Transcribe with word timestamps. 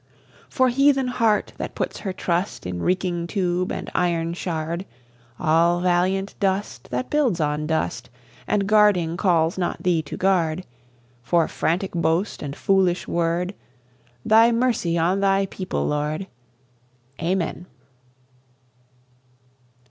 For 0.49 0.69
heathen 0.69 1.09
heart 1.09 1.53
that 1.59 1.75
puts 1.75 1.99
her 1.99 2.11
trust 2.11 2.65
In 2.65 2.81
reeking 2.81 3.27
tube 3.27 3.71
and 3.71 3.87
iron 3.93 4.33
shard 4.33 4.87
All 5.39 5.79
valiant 5.79 6.33
dust 6.39 6.89
that 6.89 7.11
builds 7.11 7.39
on 7.39 7.67
dust, 7.67 8.09
And 8.47 8.65
guarding 8.65 9.15
calls 9.15 9.59
not 9.59 9.83
Thee 9.83 10.01
to 10.01 10.17
guard 10.17 10.65
For 11.21 11.47
frantic 11.47 11.91
boast 11.91 12.41
and 12.41 12.55
foolish 12.55 13.07
word, 13.07 13.53
Thy 14.25 14.51
mercy 14.51 14.97
on 14.97 15.19
Thy 15.19 15.45
People, 15.45 15.85
Lord! 15.85 16.25
Amen. 17.21 17.67